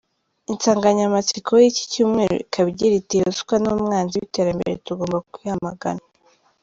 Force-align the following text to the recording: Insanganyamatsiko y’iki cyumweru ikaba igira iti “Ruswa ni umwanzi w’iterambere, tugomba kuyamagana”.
Insanganyamatsiko 0.51 1.51
y’iki 1.63 1.83
cyumweru 1.91 2.35
ikaba 2.45 2.67
igira 2.73 2.93
iti 3.01 3.15
“Ruswa 3.25 3.55
ni 3.59 3.67
umwanzi 3.75 4.13
w’iterambere, 4.17 4.81
tugomba 4.85 5.17
kuyamagana”. 5.33 6.03